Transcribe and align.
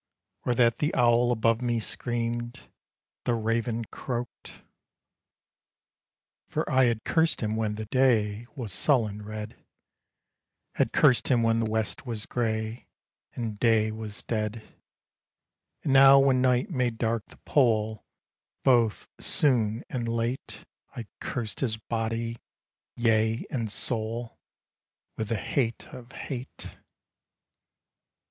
Or 0.45 0.55
that 0.55 0.79
the 0.79 0.91
owl 0.95 1.31
above 1.31 1.61
me 1.61 1.79
screamed, 1.79 2.61
The 3.25 3.35
raven 3.35 3.85
croaked! 3.85 4.63
For 6.47 6.67
I 6.67 6.85
had 6.85 7.03
cursed 7.03 7.41
him 7.41 7.55
when 7.55 7.75
the 7.75 7.85
day 7.85 8.47
Was 8.55 8.73
sullen 8.73 9.21
red; 9.21 9.63
Had 10.73 10.91
cursed 10.91 11.27
him 11.27 11.43
when 11.43 11.59
the 11.59 11.69
West 11.69 12.03
was 12.07 12.25
gray, 12.25 12.87
And 13.35 13.59
day 13.59 13.91
was 13.91 14.23
dead; 14.23 14.75
And 15.83 15.93
now 15.93 16.17
when 16.17 16.41
night 16.41 16.71
made 16.71 16.97
dark 16.97 17.23
the 17.27 17.37
pole, 17.37 18.03
Both 18.63 19.07
soon 19.19 19.83
and 19.87 20.09
late 20.09 20.65
I 20.95 21.05
cursed 21.19 21.59
his 21.59 21.77
body, 21.77 22.39
yea, 22.95 23.45
and 23.51 23.71
soul, 23.71 24.39
With 25.15 25.27
the 25.27 25.37
hate 25.37 25.87
of 25.93 26.11
hate. 26.13 26.79